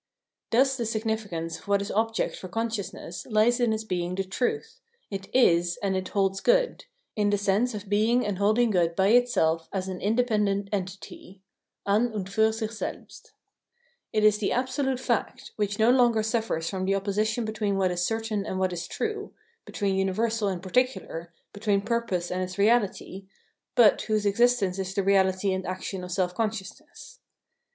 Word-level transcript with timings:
Thus 0.49 0.77
the 0.77 0.87
significance 0.87 1.59
of 1.59 1.67
what 1.67 1.79
is 1.79 1.91
object 1.91 2.35
for 2.35 2.47
conscious 2.47 2.91
ness 2.91 3.27
lies 3.27 3.59
in 3.59 3.71
its 3.71 3.83
being 3.83 4.15
the 4.15 4.23
truth; 4.23 4.79
it 5.11 5.27
is 5.31 5.77
and 5.83 5.95
it 5.95 6.07
holds 6.07 6.39
good, 6.41 6.85
in 7.15 7.29
the 7.29 7.37
sense 7.37 7.75
of 7.75 7.87
being 7.87 8.25
and 8.25 8.39
holding 8.39 8.71
good 8.71 8.95
by 8.95 9.09
itself 9.09 9.69
as 9.71 9.87
an 9.87 10.01
independent 10.01 10.69
entity 10.71 11.43
{an 11.85 12.11
und 12.15 12.29
fiir 12.31 12.51
sich 12.51 12.71
selbst). 12.71 13.33
It 14.11 14.23
is 14.23 14.39
the" 14.39 14.51
absolute 14.53 14.99
fact," 14.99 15.51
which 15.57 15.77
no 15.77 15.91
longer 15.91 16.23
suffers 16.23 16.67
from 16.67 16.85
the 16.85 16.93
oppo 16.93 17.15
sition 17.21 17.45
between 17.45 17.77
what 17.77 17.91
is 17.91 18.03
certain 18.03 18.43
and 18.43 18.57
what 18.57 18.73
is 18.73 18.87
true, 18.87 19.35
between 19.65 19.93
universal 19.93 20.47
and 20.47 20.63
particular, 20.63 21.31
between 21.53 21.79
purpose 21.79 22.31
and 22.31 22.41
its 22.41 22.55
reahty, 22.55 23.27
but 23.75 24.01
whose 24.01 24.25
existence 24.25 24.79
is 24.79 24.95
the 24.95 25.03
reality 25.03 25.53
and 25.53 25.67
action 25.67 26.03
of 26.03 26.11
self 26.11 26.33
consciousness. 26.33 27.19